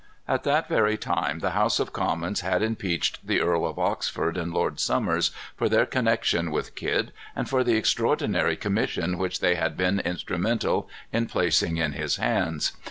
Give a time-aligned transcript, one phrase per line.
[0.27, 4.51] At that very time the House of Commons had impeached the Earl of Oxford and
[4.51, 9.77] Lord Somers, for their connection with Kidd, and for the extraordinary commission which they had
[9.77, 12.71] been instrumental in placing in his hands.